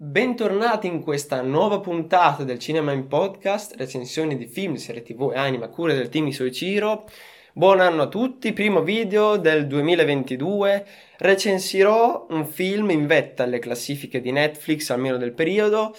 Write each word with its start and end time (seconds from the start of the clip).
Bentornati 0.00 0.86
in 0.86 1.02
questa 1.02 1.40
nuova 1.42 1.80
puntata 1.80 2.44
del 2.44 2.60
Cinema 2.60 2.92
in 2.92 3.08
Podcast, 3.08 3.74
recensioni 3.74 4.36
di 4.36 4.46
film, 4.46 4.76
serie 4.76 5.02
tv 5.02 5.32
e 5.34 5.38
anime 5.38 5.64
a 5.64 5.68
cura 5.70 5.92
del 5.92 6.08
team 6.08 6.28
Isoiciro. 6.28 7.04
Buon 7.52 7.80
anno 7.80 8.02
a 8.02 8.06
tutti, 8.06 8.52
primo 8.52 8.82
video 8.82 9.38
del 9.38 9.66
2022. 9.66 10.86
Recensirò 11.16 12.28
un 12.30 12.46
film 12.46 12.90
in 12.90 13.08
vetta 13.08 13.42
alle 13.42 13.58
classifiche 13.58 14.20
di 14.20 14.30
Netflix, 14.30 14.88
almeno 14.90 15.16
del 15.16 15.32
periodo, 15.32 15.92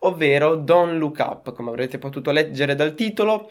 ovvero 0.00 0.56
Don't 0.56 0.98
Look 0.98 1.18
Up, 1.20 1.54
come 1.54 1.70
avrete 1.70 1.96
potuto 1.96 2.32
leggere 2.32 2.74
dal 2.74 2.94
titolo. 2.94 3.50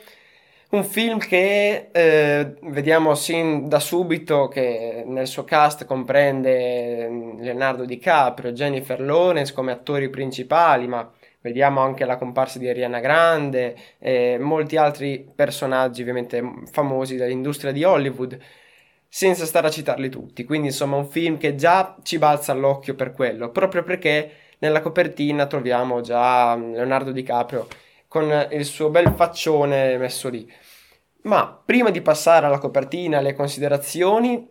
Un 0.75 0.83
film 0.83 1.19
che 1.19 1.87
eh, 1.89 2.55
vediamo 2.63 3.15
sin 3.15 3.69
da 3.69 3.79
subito 3.79 4.49
che 4.49 5.05
nel 5.07 5.25
suo 5.25 5.45
cast 5.45 5.85
comprende 5.85 7.07
mm, 7.07 7.39
Leonardo 7.39 7.85
DiCaprio, 7.85 8.51
Jennifer 8.51 8.99
Lawrence 8.99 9.53
come 9.53 9.71
attori 9.71 10.09
principali, 10.09 10.85
ma 10.85 11.09
vediamo 11.39 11.79
anche 11.79 12.03
la 12.03 12.17
comparsa 12.17 12.59
di 12.59 12.67
Ariana 12.67 12.99
Grande 12.99 13.73
e 13.99 14.37
molti 14.37 14.75
altri 14.75 15.25
personaggi 15.33 16.01
ovviamente 16.01 16.43
famosi 16.69 17.15
dell'industria 17.15 17.71
di 17.71 17.85
Hollywood, 17.85 18.37
senza 19.07 19.45
stare 19.45 19.67
a 19.67 19.71
citarli 19.71 20.09
tutti. 20.09 20.43
Quindi 20.43 20.67
insomma 20.67 20.97
un 20.97 21.07
film 21.07 21.37
che 21.37 21.55
già 21.55 21.95
ci 22.03 22.17
balza 22.17 22.51
all'occhio 22.51 22.95
per 22.95 23.13
quello, 23.13 23.49
proprio 23.49 23.81
perché 23.83 24.29
nella 24.57 24.81
copertina 24.81 25.45
troviamo 25.45 26.01
già 26.01 26.53
mm, 26.57 26.73
Leonardo 26.73 27.13
DiCaprio 27.13 27.65
con 28.15 28.47
il 28.51 28.63
suo 28.63 28.89
bel 28.89 29.11
faccione 29.13 29.97
messo 29.97 30.29
lì. 30.29 30.49
Ma 31.23 31.61
prima 31.65 31.89
di 31.89 32.01
passare 32.01 32.45
alla 32.45 32.59
copertina, 32.59 33.17
alle 33.17 33.33
considerazioni, 33.33 34.47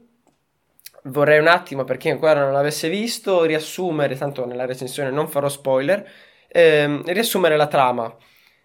vorrei 1.05 1.39
un 1.39 1.47
attimo, 1.47 1.85
per 1.85 1.97
chi 1.97 2.11
ancora 2.11 2.41
non 2.41 2.53
l'avesse 2.53 2.91
visto, 2.91 3.45
riassumere, 3.45 4.19
tanto 4.19 4.45
nella 4.45 4.67
recensione 4.67 5.11
non 5.11 5.29
farò 5.29 5.49
spoiler, 5.49 6.07
ehm, 6.47 7.05
riassumere 7.07 7.57
la 7.57 7.67
trama 7.67 8.15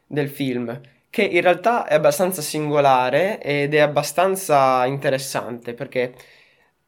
del 0.05 0.27
film, 0.27 0.81
che 1.09 1.21
in 1.23 1.39
realtà 1.39 1.85
è 1.87 1.93
abbastanza 1.93 2.41
singolare 2.41 3.41
ed 3.41 3.73
è 3.73 3.79
abbastanza 3.79 4.85
interessante, 4.85 5.73
perché 5.75 6.13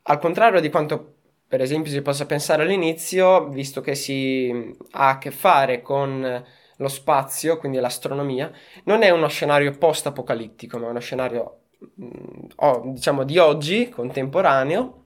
al 0.04 0.20
contrario 0.20 0.60
di 0.60 0.70
quanto 0.70 1.14
per 1.48 1.62
esempio 1.62 1.92
si 1.92 2.02
possa 2.02 2.26
pensare 2.26 2.64
all'inizio, 2.64 3.48
visto 3.48 3.80
che 3.80 3.96
si 3.96 4.76
ha 4.92 5.10
a 5.12 5.18
che 5.18 5.32
fare 5.32 5.82
con 5.82 6.60
lo 6.82 6.88
spazio, 6.88 7.58
quindi 7.58 7.80
l'astronomia, 7.80 8.52
non 8.86 9.04
è 9.04 9.12
uno 9.12 9.28
scenario 9.28 9.72
post-apocalittico, 9.72 10.78
ma 10.80 10.88
è 10.88 10.90
uno 10.90 11.00
scenario, 11.00 11.60
mm, 12.02 12.92
diciamo, 12.94 13.24
di 13.24 13.38
oggi, 13.38 13.90
contemporaneo, 13.90 15.06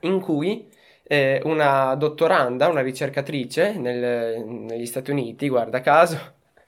in 0.00 0.20
cui 0.20 0.68
eh, 1.02 1.40
una 1.44 1.94
dottoranda, 1.96 2.68
una 2.68 2.80
ricercatrice 2.80 3.72
nel, 3.74 4.42
negli 4.44 4.86
Stati 4.86 5.10
Uniti, 5.10 5.48
guarda 5.48 5.80
caso, 5.80 6.18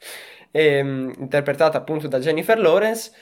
eh, 0.52 0.78
interpretata 0.78 1.78
appunto 1.78 2.06
da 2.06 2.18
Jennifer 2.18 2.58
Lawrence, 2.58 3.12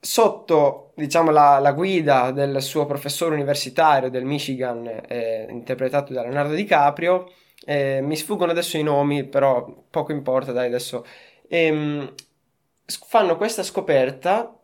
sotto 0.00 0.92
diciamo, 0.96 1.30
la, 1.30 1.58
la, 1.58 1.72
guida 1.72 2.30
del 2.30 2.62
suo 2.62 2.86
professore 2.86 3.34
universitario 3.34 4.10
del 4.10 4.24
Michigan, 4.24 4.86
eh, 5.08 5.46
interpretato 5.50 6.12
da 6.12 6.22
Leonardo 6.22 6.54
DiCaprio, 6.54 7.30
eh, 7.64 8.00
mi 8.02 8.16
sfuggono 8.16 8.50
adesso 8.52 8.76
i 8.76 8.82
nomi, 8.82 9.24
però 9.24 9.84
poco 9.90 10.12
importa, 10.12 10.52
dai, 10.52 10.66
adesso. 10.66 11.04
Ehm, 11.48 12.12
fanno 12.86 13.36
questa 13.36 13.62
scoperta 13.62 14.58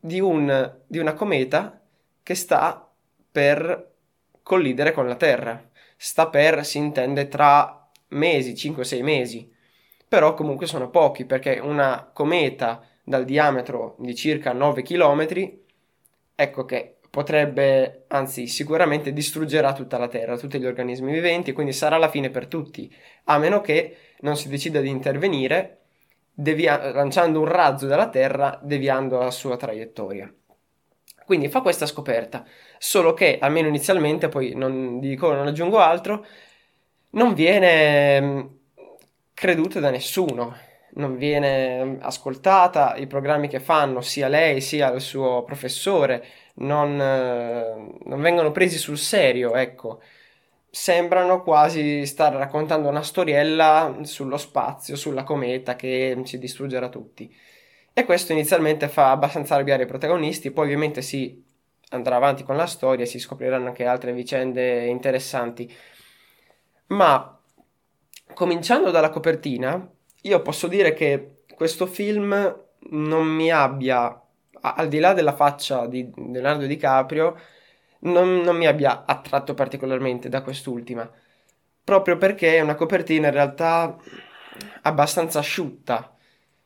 di, 0.00 0.20
un, 0.20 0.78
di 0.86 0.98
una 0.98 1.14
cometa 1.14 1.80
che 2.22 2.34
sta 2.34 2.90
per 3.30 3.94
collidere 4.42 4.92
con 4.92 5.06
la 5.06 5.16
Terra. 5.16 5.70
Sta 5.96 6.28
per, 6.28 6.64
si 6.64 6.78
intende, 6.78 7.28
tra 7.28 7.88
mesi, 8.08 8.52
5-6 8.52 9.02
mesi. 9.02 9.52
Però 10.08 10.34
comunque 10.34 10.66
sono 10.66 10.88
pochi, 10.88 11.24
perché 11.24 11.58
una 11.58 12.08
cometa 12.12 12.82
dal 13.02 13.24
diametro 13.24 13.96
di 13.98 14.14
circa 14.14 14.52
9 14.52 14.82
km, 14.82 15.26
ecco 16.34 16.64
che 16.64 16.95
potrebbe, 17.16 18.04
anzi 18.08 18.46
sicuramente 18.46 19.10
distruggerà 19.10 19.72
tutta 19.72 19.96
la 19.96 20.06
Terra, 20.06 20.36
tutti 20.36 20.58
gli 20.58 20.66
organismi 20.66 21.10
viventi, 21.10 21.52
quindi 21.52 21.72
sarà 21.72 21.96
la 21.96 22.10
fine 22.10 22.28
per 22.28 22.46
tutti, 22.46 22.94
a 23.24 23.38
meno 23.38 23.62
che 23.62 23.96
non 24.20 24.36
si 24.36 24.50
decida 24.50 24.82
di 24.82 24.90
intervenire 24.90 25.78
devia- 26.30 26.92
lanciando 26.92 27.40
un 27.40 27.46
razzo 27.46 27.86
dalla 27.86 28.10
Terra 28.10 28.60
deviando 28.62 29.16
la 29.16 29.30
sua 29.30 29.56
traiettoria. 29.56 30.30
Quindi 31.24 31.48
fa 31.48 31.62
questa 31.62 31.86
scoperta, 31.86 32.44
solo 32.76 33.14
che 33.14 33.38
almeno 33.40 33.68
inizialmente, 33.68 34.28
poi 34.28 34.54
non 34.54 35.00
dico, 35.00 35.32
non 35.32 35.46
aggiungo 35.46 35.78
altro, 35.78 36.26
non 37.12 37.32
viene 37.32 38.58
creduta 39.32 39.80
da 39.80 39.88
nessuno, 39.88 40.54
non 40.96 41.16
viene 41.16 41.98
ascoltata, 42.00 42.96
i 42.96 43.06
programmi 43.06 43.48
che 43.48 43.60
fanno 43.60 44.00
sia 44.00 44.28
lei 44.28 44.60
sia 44.60 44.92
il 44.92 45.00
suo 45.00 45.42
professore 45.44 46.24
non, 46.56 47.00
eh, 47.00 47.98
non 48.04 48.20
vengono 48.20 48.52
presi 48.52 48.78
sul 48.78 48.98
serio, 48.98 49.54
ecco. 49.54 50.00
Sembrano 50.70 51.42
quasi 51.42 52.04
stare 52.06 52.36
raccontando 52.36 52.88
una 52.88 53.02
storiella 53.02 53.98
sullo 54.02 54.36
spazio, 54.36 54.96
sulla 54.96 55.22
cometa 55.24 55.74
che 55.76 56.20
ci 56.24 56.38
distruggerà 56.38 56.88
tutti. 56.88 57.34
E 57.92 58.04
questo 58.04 58.32
inizialmente 58.32 58.88
fa 58.88 59.10
abbastanza 59.10 59.54
arrabbiare 59.54 59.84
i 59.84 59.86
protagonisti, 59.86 60.50
poi 60.50 60.64
ovviamente 60.64 61.00
si 61.02 61.42
andrà 61.90 62.16
avanti 62.16 62.42
con 62.42 62.56
la 62.56 62.66
storia 62.66 63.04
e 63.04 63.08
si 63.08 63.18
scopriranno 63.18 63.68
anche 63.68 63.86
altre 63.86 64.12
vicende 64.12 64.84
interessanti. 64.86 65.72
Ma 66.88 67.40
cominciando 68.34 68.90
dalla 68.90 69.10
copertina, 69.10 69.90
io 70.26 70.42
posso 70.42 70.66
dire 70.66 70.92
che 70.92 71.42
questo 71.54 71.86
film 71.86 72.64
non 72.90 73.26
mi 73.26 73.50
abbia 73.50 74.20
al 74.60 74.88
di 74.88 74.98
là 74.98 75.12
della 75.12 75.34
faccia 75.34 75.86
di 75.86 76.10
Leonardo 76.14 76.66
DiCaprio, 76.66 77.38
non, 78.00 78.40
non 78.40 78.56
mi 78.56 78.66
abbia 78.66 79.04
attratto 79.06 79.54
particolarmente 79.54 80.28
da 80.28 80.42
quest'ultima. 80.42 81.08
Proprio 81.84 82.16
perché 82.16 82.56
è 82.56 82.60
una 82.60 82.74
copertina 82.74 83.28
in 83.28 83.32
realtà 83.32 83.96
abbastanza 84.82 85.38
asciutta. 85.38 86.16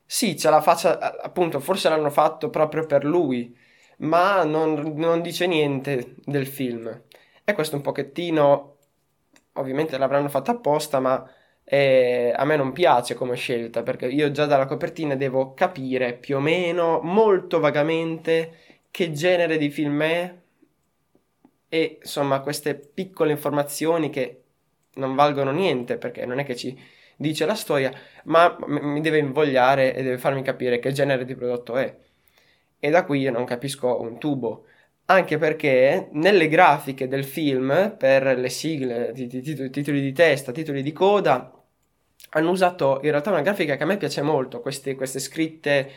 Sì, 0.06 0.34
c'è 0.34 0.50
la 0.50 0.62
faccia, 0.62 1.20
appunto, 1.20 1.60
forse 1.60 1.88
l'hanno 1.88 2.10
fatto 2.10 2.48
proprio 2.48 2.86
per 2.86 3.04
lui, 3.04 3.56
ma 3.98 4.42
non, 4.44 4.94
non 4.96 5.20
dice 5.20 5.46
niente 5.46 6.14
del 6.24 6.46
film. 6.46 7.02
E 7.44 7.52
questo 7.52 7.76
un 7.76 7.82
pochettino, 7.82 8.76
ovviamente 9.54 9.98
l'avranno 9.98 10.28
fatto 10.28 10.50
apposta, 10.50 11.00
ma 11.00 11.30
e 11.72 12.32
a 12.34 12.44
me 12.44 12.56
non 12.56 12.72
piace 12.72 13.14
come 13.14 13.36
scelta 13.36 13.84
perché 13.84 14.06
io 14.08 14.32
già 14.32 14.44
dalla 14.44 14.66
copertina 14.66 15.14
devo 15.14 15.54
capire 15.54 16.14
più 16.14 16.38
o 16.38 16.40
meno, 16.40 16.98
molto 17.00 17.60
vagamente, 17.60 18.54
che 18.90 19.12
genere 19.12 19.56
di 19.56 19.70
film 19.70 20.02
è 20.02 20.34
e 21.68 21.98
insomma 22.02 22.40
queste 22.40 22.74
piccole 22.74 23.30
informazioni 23.30 24.10
che 24.10 24.42
non 24.94 25.14
valgono 25.14 25.52
niente 25.52 25.96
perché 25.96 26.26
non 26.26 26.40
è 26.40 26.44
che 26.44 26.56
ci 26.56 26.76
dice 27.14 27.46
la 27.46 27.54
storia, 27.54 27.92
ma 28.24 28.56
mi 28.66 29.00
deve 29.00 29.18
invogliare 29.18 29.94
e 29.94 30.02
deve 30.02 30.18
farmi 30.18 30.42
capire 30.42 30.80
che 30.80 30.90
genere 30.90 31.24
di 31.24 31.36
prodotto 31.36 31.76
è. 31.76 31.96
E 32.80 32.90
da 32.90 33.04
qui 33.04 33.20
io 33.20 33.30
non 33.30 33.44
capisco 33.44 34.00
un 34.00 34.18
tubo. 34.18 34.64
Anche 35.04 35.38
perché 35.38 36.08
nelle 36.12 36.48
grafiche 36.48 37.06
del 37.06 37.24
film, 37.24 37.94
per 37.96 38.36
le 38.38 38.48
sigle, 38.48 39.12
titoli 39.12 40.00
di 40.00 40.12
testa, 40.12 40.50
titoli 40.52 40.82
di 40.82 40.92
coda, 40.92 41.59
hanno 42.30 42.50
usato 42.50 43.00
in 43.02 43.10
realtà 43.10 43.30
una 43.30 43.42
grafica 43.42 43.76
che 43.76 43.82
a 43.82 43.86
me 43.86 43.96
piace 43.96 44.22
molto, 44.22 44.60
queste, 44.60 44.94
queste 44.94 45.18
scritte 45.18 45.90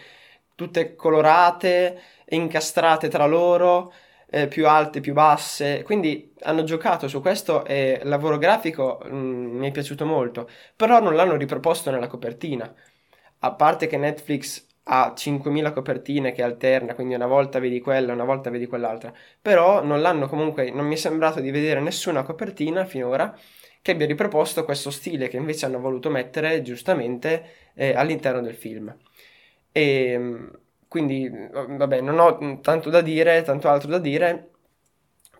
tutte 0.55 0.95
colorate, 0.95 1.99
incastrate 2.29 3.07
tra 3.09 3.25
loro, 3.25 3.93
eh, 4.29 4.47
più 4.47 4.67
alte, 4.67 4.99
più 4.99 5.13
basse, 5.13 5.83
quindi 5.83 6.33
hanno 6.41 6.63
giocato 6.63 7.07
su 7.07 7.21
questo 7.21 7.63
e 7.65 7.99
il 8.01 8.09
lavoro 8.09 8.37
grafico 8.37 8.99
mh, 9.03 9.15
mm, 9.15 9.57
mi 9.57 9.67
è 9.67 9.71
piaciuto 9.71 10.05
molto, 10.05 10.49
però 10.75 10.99
non 10.99 11.15
l'hanno 11.15 11.35
riproposto 11.35 11.91
nella 11.91 12.07
copertina, 12.07 12.73
a 13.39 13.51
parte 13.53 13.87
che 13.87 13.97
Netflix 13.97 14.65
ha 14.85 15.13
5.000 15.15 15.71
copertine 15.71 16.31
che 16.33 16.43
alterna, 16.43 16.93
quindi 16.95 17.13
una 17.13 17.27
volta 17.27 17.59
vedi 17.59 17.79
quella, 17.79 18.13
una 18.13 18.23
volta 18.25 18.49
vedi 18.49 18.67
quell'altra, 18.67 19.13
però 19.41 19.83
non 19.83 20.01
l'hanno 20.01 20.27
comunque, 20.27 20.71
non 20.71 20.85
mi 20.87 20.95
è 20.95 20.97
sembrato 20.97 21.39
di 21.39 21.51
vedere 21.51 21.79
nessuna 21.79 22.23
copertina 22.23 22.85
finora 22.85 23.35
che 23.83 23.91
abbia 23.91 24.07
riproposto 24.07 24.63
questo 24.63 24.89
stile 24.91 25.27
che 25.27 25.37
invece 25.37 25.65
hanno 25.65 25.79
voluto 25.79 26.09
mettere 26.09 26.61
giustamente 26.61 27.45
eh, 27.75 27.93
all'interno 27.93 28.41
del 28.41 28.55
film. 28.55 28.95
E 29.71 30.11
ehm, 30.11 30.59
quindi, 30.87 31.29
vabbè, 31.29 32.01
non 32.01 32.19
ho 32.19 32.59
tanto 32.61 32.89
da 32.89 33.01
dire, 33.01 33.41
tanto 33.43 33.67
altro 33.69 33.89
da 33.89 33.99
dire, 33.99 34.51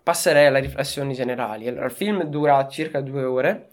passerei 0.02 0.46
alle 0.46 0.60
riflessioni 0.60 1.14
generali. 1.14 1.68
Allora, 1.68 1.86
il 1.86 1.92
film 1.92 2.24
dura 2.24 2.68
circa 2.68 3.00
due 3.00 3.24
ore, 3.24 3.70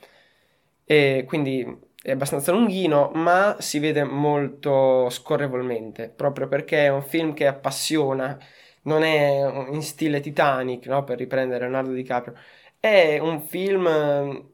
e 0.85 1.25
quindi 1.27 1.65
è 2.01 2.11
abbastanza 2.11 2.51
lunghino, 2.53 3.11
ma 3.15 3.57
si 3.59 3.79
vede 3.79 4.03
molto 4.03 5.09
scorrevolmente, 5.09 6.09
proprio 6.09 6.47
perché 6.47 6.85
è 6.85 6.89
un 6.89 7.03
film 7.03 7.33
che 7.33 7.47
appassiona, 7.47 8.37
non 8.83 9.03
è 9.03 9.67
in 9.71 9.81
stile 9.81 10.19
Titanic, 10.21 10.85
no? 10.87 11.03
per 11.03 11.17
riprendere 11.17 11.61
Leonardo 11.61 11.91
DiCaprio, 11.91 12.35
è 12.79 13.19
un 13.19 13.41
film 13.41 14.50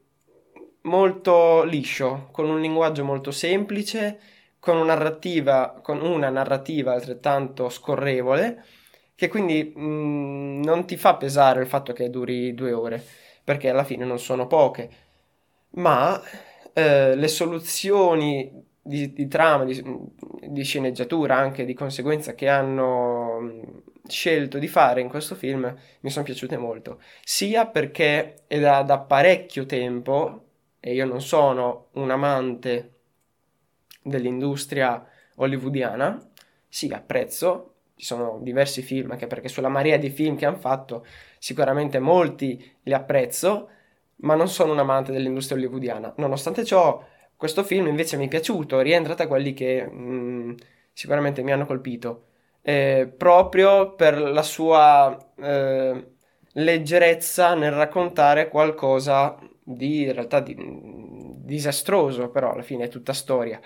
molto 0.88 1.62
liscio, 1.62 2.28
con 2.32 2.48
un 2.48 2.60
linguaggio 2.60 3.04
molto 3.04 3.30
semplice, 3.30 4.18
con 4.58 4.76
una 4.76 4.94
narrativa, 4.94 5.78
con 5.82 6.00
una 6.00 6.30
narrativa 6.30 6.92
altrettanto 6.92 7.68
scorrevole, 7.68 8.64
che 9.14 9.28
quindi 9.28 9.72
mh, 9.74 9.80
mm, 9.80 10.62
non 10.62 10.86
ti 10.86 10.96
fa 10.96 11.16
pesare 11.16 11.60
il 11.60 11.68
fatto 11.68 11.92
che 11.92 12.10
duri 12.10 12.54
due 12.54 12.72
ore, 12.72 13.04
perché 13.44 13.68
alla 13.68 13.84
fine 13.84 14.04
non 14.04 14.18
sono 14.18 14.46
poche, 14.46 14.90
ma 15.70 16.20
eh, 16.72 17.14
le 17.14 17.28
soluzioni 17.28 18.66
di, 18.82 19.12
di 19.12 19.28
trama, 19.28 19.64
di, 19.64 19.82
di, 20.48 20.62
sceneggiatura 20.62 21.36
anche 21.36 21.64
di 21.64 21.74
conseguenza 21.74 22.34
che 22.34 22.48
hanno 22.48 23.38
mm, 23.40 23.60
scelto 24.08 24.58
di 24.58 24.68
fare 24.68 25.00
in 25.02 25.08
questo 25.08 25.34
film 25.34 25.74
mi 26.00 26.10
sono 26.10 26.24
piaciute 26.24 26.56
molto, 26.56 27.00
sia 27.22 27.66
perché 27.66 28.44
è 28.46 28.58
da, 28.58 28.82
da 28.82 28.98
parecchio 28.98 29.66
tempo 29.66 30.47
e 30.80 30.94
io 30.94 31.04
non 31.04 31.20
sono 31.20 31.88
un 31.92 32.10
amante 32.10 32.92
dell'industria 34.02 35.04
hollywoodiana, 35.36 36.30
sì, 36.68 36.88
apprezzo, 36.92 37.74
ci 37.96 38.04
sono 38.04 38.38
diversi 38.42 38.82
film, 38.82 39.10
anche 39.10 39.26
perché 39.26 39.48
sulla 39.48 39.68
marea 39.68 39.96
di 39.96 40.10
film 40.10 40.36
che 40.36 40.46
hanno 40.46 40.56
fatto, 40.56 41.04
sicuramente 41.38 41.98
molti 41.98 42.76
li 42.84 42.92
apprezzo, 42.92 43.70
ma 44.16 44.34
non 44.34 44.48
sono 44.48 44.72
un 44.72 44.78
amante 44.78 45.12
dell'industria 45.12 45.58
hollywoodiana. 45.58 46.14
Nonostante 46.16 46.64
ciò, 46.64 47.04
questo 47.36 47.64
film 47.64 47.86
invece 47.86 48.16
mi 48.16 48.26
è 48.26 48.28
piaciuto, 48.28 48.80
rientra 48.80 49.14
tra 49.14 49.26
quelli 49.26 49.54
che 49.54 49.84
mh, 49.84 50.02
mm, 50.02 50.54
sicuramente 50.92 51.42
mi 51.42 51.52
hanno 51.52 51.66
colpito, 51.66 52.26
eh, 52.62 53.12
proprio 53.16 53.94
per 53.94 54.20
la 54.20 54.42
sua 54.42 55.16
eh, 55.36 56.06
leggerezza 56.52 57.54
nel 57.54 57.72
raccontare 57.72 58.48
qualcosa 58.48 59.38
di 59.74 60.04
in 60.04 60.12
realtà 60.12 60.40
di, 60.40 60.54
disastroso, 61.44 62.30
però 62.30 62.52
alla 62.52 62.62
fine 62.62 62.84
è 62.84 62.88
tutta 62.88 63.12
storia. 63.12 63.60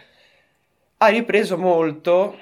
Ha 0.99 1.07
ripreso 1.09 1.57
molto 1.59 2.37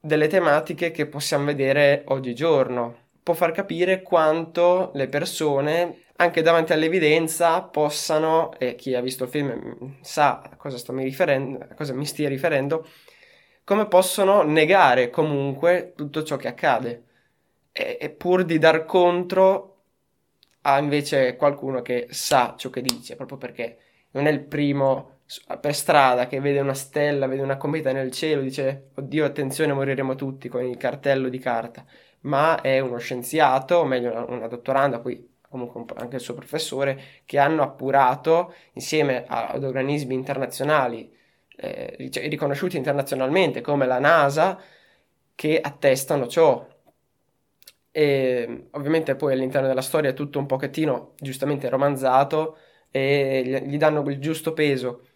delle 0.00 0.28
tematiche 0.28 0.90
che 0.90 1.06
possiamo 1.06 1.44
vedere 1.44 2.02
oggigiorno. 2.06 3.08
Può 3.22 3.34
far 3.34 3.52
capire 3.52 4.02
quanto 4.02 4.90
le 4.94 5.08
persone, 5.08 6.04
anche 6.16 6.42
davanti 6.42 6.72
all'evidenza, 6.72 7.62
possano, 7.62 8.52
e 8.58 8.74
chi 8.74 8.94
ha 8.94 9.00
visto 9.00 9.24
il 9.24 9.30
film 9.30 9.98
sa 10.00 10.40
a 10.40 10.56
cosa, 10.56 10.78
sto 10.78 10.92
mi 10.92 11.04
riferendo, 11.04 11.66
a 11.68 11.74
cosa 11.74 11.94
mi 11.94 12.06
stia 12.06 12.28
riferendo, 12.28 12.86
come 13.64 13.86
possono 13.86 14.42
negare 14.42 15.10
comunque 15.10 15.92
tutto 15.96 16.22
ciò 16.22 16.36
che 16.36 16.48
accade. 16.48 17.04
E, 17.72 17.98
e 18.00 18.10
pur 18.10 18.44
di 18.44 18.58
dar 18.58 18.84
contro 18.84 19.69
ha 20.62 20.78
invece 20.78 21.36
qualcuno 21.36 21.82
che 21.82 22.06
sa 22.10 22.54
ciò 22.56 22.70
che 22.70 22.82
dice, 22.82 23.16
proprio 23.16 23.38
perché 23.38 23.78
non 24.12 24.26
è 24.26 24.30
il 24.30 24.40
primo 24.40 25.18
per 25.60 25.74
strada 25.74 26.26
che 26.26 26.40
vede 26.40 26.58
una 26.58 26.74
stella, 26.74 27.26
vede 27.26 27.42
una 27.42 27.56
cometa 27.56 27.92
nel 27.92 28.10
cielo, 28.10 28.42
dice 28.42 28.90
oddio 28.96 29.24
attenzione 29.24 29.72
moriremo 29.72 30.16
tutti 30.16 30.48
con 30.48 30.64
il 30.64 30.76
cartello 30.76 31.28
di 31.28 31.38
carta, 31.38 31.84
ma 32.22 32.60
è 32.60 32.80
uno 32.80 32.98
scienziato, 32.98 33.76
o 33.76 33.84
meglio 33.84 34.26
una, 34.28 34.48
dottoranda, 34.48 34.98
poi 34.98 35.28
comunque 35.48 35.84
anche 35.96 36.16
il 36.16 36.22
suo 36.22 36.34
professore, 36.34 37.00
che 37.24 37.38
hanno 37.38 37.62
appurato 37.62 38.54
insieme 38.72 39.24
ad 39.26 39.62
organismi 39.62 40.14
internazionali 40.14 41.16
eh, 41.56 42.10
riconosciuti 42.28 42.76
internazionalmente 42.76 43.60
come 43.60 43.86
la 43.86 43.98
NASA 43.98 44.58
che 45.34 45.60
attestano 45.60 46.26
ciò 46.26 46.66
e 47.92 48.68
ovviamente 48.72 49.16
poi 49.16 49.32
all'interno 49.32 49.66
della 49.66 49.82
storia 49.82 50.10
è 50.10 50.14
tutto 50.14 50.38
un 50.38 50.46
pochettino 50.46 51.14
giustamente 51.18 51.68
romanzato 51.68 52.58
e 52.90 53.62
gli 53.66 53.76
danno 53.76 54.02
il 54.08 54.18
giusto 54.18 54.52
peso. 54.52 55.06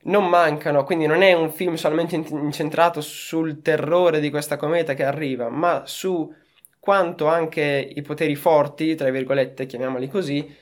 Non 0.00 0.28
mancano, 0.28 0.84
quindi 0.84 1.06
non 1.06 1.22
è 1.22 1.32
un 1.32 1.50
film 1.50 1.74
solamente 1.74 2.16
incentrato 2.16 3.00
sul 3.00 3.62
terrore 3.62 4.20
di 4.20 4.30
questa 4.30 4.56
cometa 4.56 4.94
che 4.94 5.04
arriva, 5.04 5.48
ma 5.48 5.82
su 5.86 6.32
quanto 6.78 7.26
anche 7.26 7.92
i 7.94 8.00
poteri 8.02 8.36
forti, 8.36 8.94
tra 8.94 9.10
virgolette, 9.10 9.66
chiamiamoli 9.66 10.08
così, 10.08 10.56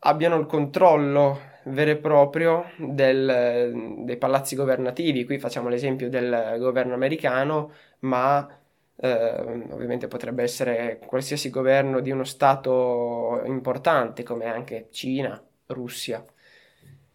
abbiano 0.00 0.36
il 0.38 0.46
controllo 0.46 1.48
vero 1.64 1.90
e 1.90 1.96
proprio 1.96 2.70
del, 2.76 3.96
dei 4.04 4.16
palazzi 4.16 4.56
governativi. 4.56 5.24
Qui 5.24 5.38
facciamo 5.38 5.68
l'esempio 5.68 6.08
del 6.08 6.56
governo 6.58 6.94
americano, 6.94 7.72
ma 8.00 8.48
eh, 9.02 9.66
ovviamente 9.70 10.08
potrebbe 10.08 10.42
essere 10.42 11.00
qualsiasi 11.04 11.48
governo 11.48 12.00
di 12.00 12.10
uno 12.10 12.24
Stato 12.24 13.42
importante 13.46 14.22
come 14.22 14.44
anche 14.44 14.88
Cina, 14.90 15.42
Russia, 15.66 16.24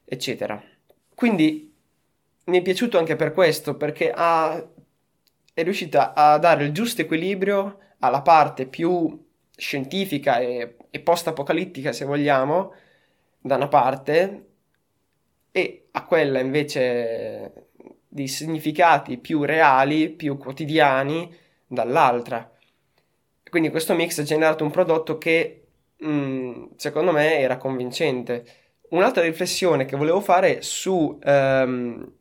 eccetera. 0.03 0.61
Quindi 1.13 1.73
mi 2.45 2.57
è 2.57 2.61
piaciuto 2.61 2.97
anche 2.97 3.15
per 3.15 3.33
questo, 3.33 3.75
perché 3.75 4.11
ha, 4.13 4.63
è 5.53 5.63
riuscita 5.63 6.13
a 6.13 6.37
dare 6.39 6.63
il 6.63 6.71
giusto 6.71 7.01
equilibrio 7.01 7.79
alla 7.99 8.21
parte 8.21 8.65
più 8.65 9.23
scientifica 9.55 10.39
e, 10.39 10.77
e 10.89 10.99
post-apocalittica, 10.99 11.91
se 11.91 12.05
vogliamo, 12.05 12.73
da 13.39 13.55
una 13.55 13.67
parte, 13.67 14.45
e 15.51 15.87
a 15.91 16.03
quella 16.05 16.39
invece 16.39 17.67
di 18.07 18.27
significati 18.27 19.17
più 19.17 19.43
reali, 19.43 20.09
più 20.09 20.37
quotidiani, 20.37 21.43
dall'altra. 21.67 22.49
Quindi 23.49 23.69
questo 23.69 23.93
mix 23.93 24.19
ha 24.19 24.23
generato 24.23 24.63
un 24.63 24.71
prodotto 24.71 25.17
che 25.17 25.67
mh, 25.97 26.07
mm, 26.09 26.65
secondo 26.75 27.11
me 27.11 27.39
era 27.39 27.57
convincente. 27.57 28.45
Un'altra 28.89 29.23
riflessione 29.23 29.85
che 29.85 29.97
volevo 29.97 30.21
fare 30.21 30.61
su 30.61 31.17
um, 31.23 32.11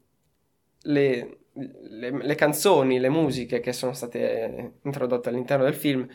le, 0.83 1.39
le, 1.53 2.11
le, 2.11 2.35
canzoni, 2.35 2.99
le 2.99 3.09
musiche 3.09 3.61
che 3.61 3.73
sono 3.73 3.93
state 3.93 4.73
introdotte 4.83 5.29
all'interno 5.29 5.65
del 5.65 5.75
film, 5.75 6.09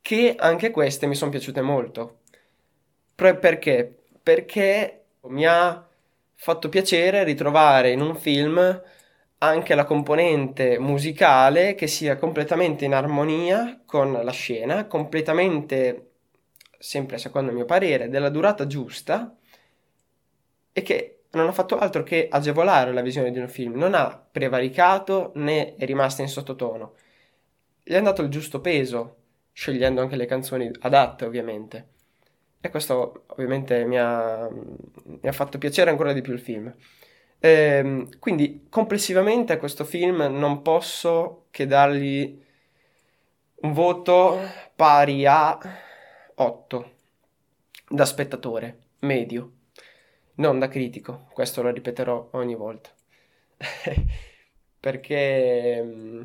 che 0.00 0.34
anche 0.38 0.70
queste 0.70 1.06
mi 1.06 1.14
sono 1.14 1.30
piaciute 1.30 1.60
molto. 1.60 2.20
perché? 3.14 4.02
Perché 4.22 5.04
mi 5.22 5.46
ha 5.46 5.86
fatto 6.34 6.68
piacere 6.68 7.24
ritrovare 7.24 7.90
in 7.90 8.00
un 8.00 8.16
film 8.16 8.82
anche 9.42 9.74
la 9.74 9.84
componente 9.84 10.78
musicale 10.78 11.74
che 11.74 11.86
sia 11.86 12.16
completamente 12.16 12.84
in 12.84 12.94
armonia 12.94 13.80
con 13.86 14.12
la 14.12 14.30
scena, 14.32 14.86
completamente, 14.86 16.10
sempre 16.78 17.16
secondo 17.16 17.50
il 17.50 17.56
mio 17.56 17.64
parere, 17.64 18.10
della 18.10 18.28
durata 18.28 18.66
giusta 18.66 19.34
e 20.72 20.82
che 20.82 21.22
non 21.32 21.46
ha 21.46 21.52
fatto 21.52 21.78
altro 21.78 22.02
che 22.02 22.28
agevolare 22.30 22.92
la 22.92 23.00
visione 23.00 23.30
di 23.30 23.38
un 23.38 23.48
film, 23.48 23.76
non 23.76 23.94
ha 23.94 24.14
prevaricato 24.30 25.32
né 25.36 25.74
è 25.76 25.84
rimasta 25.86 26.22
in 26.22 26.28
sottotono. 26.28 26.94
Gli 27.82 27.94
ha 27.94 28.00
dato 28.00 28.20
il 28.22 28.28
giusto 28.28 28.60
peso, 28.60 29.16
scegliendo 29.52 30.02
anche 30.02 30.16
le 30.16 30.26
canzoni 30.26 30.70
adatte 30.80 31.24
ovviamente. 31.24 31.88
E 32.60 32.68
questo 32.68 33.24
ovviamente 33.28 33.84
mi 33.86 33.98
ha, 33.98 34.48
mi 34.50 35.28
ha 35.28 35.32
fatto 35.32 35.56
piacere 35.56 35.88
ancora 35.88 36.12
di 36.12 36.20
più 36.20 36.34
il 36.34 36.40
film. 36.40 36.74
Eh, 37.42 38.06
quindi 38.18 38.66
complessivamente 38.68 39.54
a 39.54 39.58
questo 39.58 39.84
film 39.84 40.18
non 40.30 40.60
posso 40.60 41.46
che 41.50 41.66
dargli 41.66 42.38
un 43.62 43.72
voto 43.72 44.38
pari 44.76 45.24
a 45.24 45.58
8 46.34 46.90
da 47.88 48.04
spettatore 48.04 48.78
medio, 49.00 49.52
non 50.36 50.58
da 50.58 50.68
critico, 50.68 51.28
questo 51.32 51.62
lo 51.62 51.70
ripeterò 51.70 52.28
ogni 52.32 52.54
volta. 52.54 52.90
Perché 54.78 55.82
mm, 55.82 56.22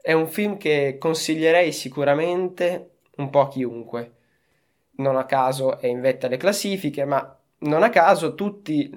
è 0.00 0.12
un 0.12 0.28
film 0.28 0.56
che 0.58 0.96
consiglierei 0.98 1.72
sicuramente 1.72 2.90
un 3.16 3.30
po' 3.30 3.40
a 3.40 3.48
chiunque. 3.48 4.12
Non 4.96 5.16
a 5.16 5.24
caso 5.24 5.78
è 5.78 5.86
in 5.86 6.00
vetta 6.00 6.26
alle 6.26 6.36
classifiche, 6.36 7.04
ma 7.04 7.36
non 7.58 7.82
a 7.82 7.90
caso 7.90 8.34
tutti 8.34 8.90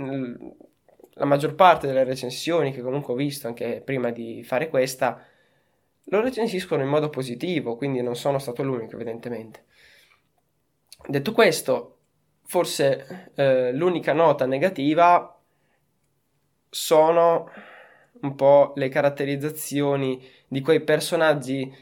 la 1.17 1.25
maggior 1.25 1.55
parte 1.55 1.87
delle 1.87 2.03
recensioni 2.03 2.71
che 2.71 2.81
comunque 2.81 3.13
ho 3.13 3.17
visto 3.17 3.47
anche 3.47 3.81
prima 3.83 4.11
di 4.11 4.43
fare 4.43 4.69
questa 4.69 5.25
lo 6.09 6.21
recensiscono 6.21 6.83
in 6.83 6.89
modo 6.89 7.09
positivo, 7.09 7.75
quindi 7.75 8.01
non 8.01 8.15
sono 8.15 8.37
stato 8.37 8.61
l'unico 8.61 8.95
evidentemente. 8.95 9.63
Detto 11.07 11.31
questo, 11.31 11.97
forse 12.43 13.31
eh, 13.35 13.71
l'unica 13.73 14.13
nota 14.13 14.45
negativa 14.45 15.39
sono 16.69 17.49
un 18.21 18.35
po' 18.35 18.73
le 18.75 18.89
caratterizzazioni 18.89 20.23
di 20.47 20.61
quei 20.61 20.81
personaggi 20.81 21.73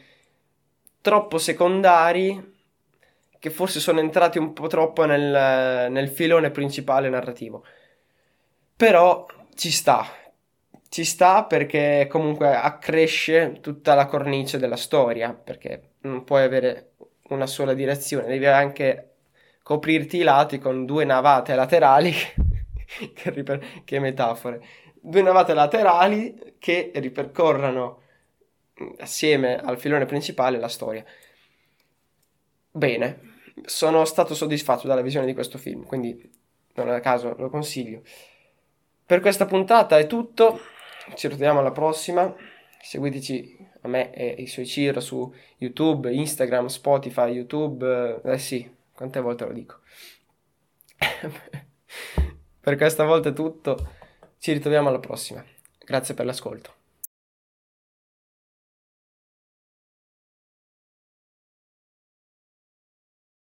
troppo 1.00 1.38
secondari 1.38 2.52
che 3.38 3.50
forse 3.50 3.78
sono 3.78 4.00
entrati 4.00 4.38
un 4.38 4.54
po' 4.54 4.68
troppo 4.68 5.04
nel, 5.04 5.90
nel 5.90 6.08
filone 6.08 6.50
principale 6.50 7.10
narrativo. 7.10 7.64
Però 8.76 9.26
ci 9.54 9.70
sta, 9.70 10.04
ci 10.88 11.04
sta 11.04 11.44
perché 11.44 12.06
comunque 12.10 12.54
accresce 12.54 13.58
tutta 13.60 13.94
la 13.94 14.06
cornice 14.06 14.58
della 14.58 14.76
storia, 14.76 15.32
perché 15.32 15.92
non 16.00 16.24
puoi 16.24 16.42
avere 16.42 16.94
una 17.28 17.46
sola 17.46 17.72
direzione, 17.72 18.26
devi 18.26 18.46
anche 18.46 19.10
coprirti 19.62 20.18
i 20.18 20.22
lati 20.22 20.58
con 20.58 20.84
due 20.84 21.04
navate 21.04 21.54
laterali 21.54 22.12
che, 23.14 23.30
riper- 23.30 23.84
che 23.84 23.98
metafore. 24.00 24.62
Due 25.00 25.22
navate 25.22 25.54
laterali 25.54 26.56
che 26.58 26.90
ripercorrano 26.94 28.02
mm, 28.82 28.88
assieme 28.98 29.56
al 29.56 29.78
filone 29.78 30.04
principale 30.06 30.58
la 30.58 30.68
storia. 30.68 31.04
Bene, 32.70 33.20
sono 33.64 34.04
stato 34.04 34.34
soddisfatto 34.34 34.86
dalla 34.86 35.00
visione 35.00 35.26
di 35.26 35.34
questo 35.34 35.58
film, 35.58 35.84
quindi 35.84 36.28
non 36.74 36.88
a 36.88 37.00
caso 37.00 37.34
lo 37.38 37.48
consiglio. 37.48 38.02
Per 39.06 39.20
questa 39.20 39.44
puntata 39.44 39.98
è 39.98 40.06
tutto, 40.06 40.60
ci 41.14 41.28
ritroviamo 41.28 41.60
alla 41.60 41.72
prossima, 41.72 42.34
seguiteci 42.80 43.68
a 43.82 43.88
me 43.88 44.12
e 44.14 44.34
i 44.38 44.46
suoi 44.46 44.66
Ciro 44.66 45.00
su 45.00 45.30
YouTube, 45.58 46.10
Instagram, 46.10 46.66
Spotify, 46.66 47.30
YouTube, 47.30 48.20
eh 48.24 48.38
sì, 48.38 48.68
quante 48.94 49.20
volte 49.20 49.44
lo 49.44 49.52
dico. 49.52 49.80
per 52.60 52.76
questa 52.76 53.04
volta 53.04 53.28
è 53.28 53.32
tutto, 53.34 53.92
ci 54.38 54.52
ritroviamo 54.52 54.88
alla 54.88 55.00
prossima. 55.00 55.44
Grazie 55.84 56.14
per 56.14 56.24
l'ascolto. 56.24 56.83